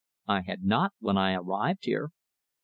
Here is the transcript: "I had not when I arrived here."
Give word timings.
"I 0.27 0.41
had 0.41 0.63
not 0.63 0.93
when 0.97 1.15
I 1.15 1.35
arrived 1.35 1.85
here." 1.85 2.09